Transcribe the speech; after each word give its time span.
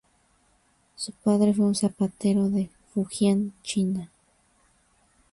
Su 0.95 1.11
padre 1.11 1.53
fue 1.53 1.63
un 1.67 1.75
zapatero 1.75 2.49
de 2.49 2.71
Fujian, 2.91 3.53
China. 3.61 4.09